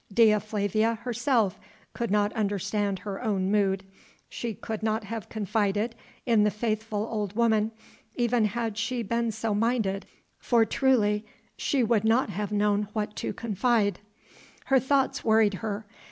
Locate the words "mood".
3.51-3.83